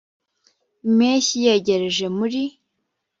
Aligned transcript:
impeshyi 0.87 1.35
yegereje 1.47 2.05
muri 2.17 2.41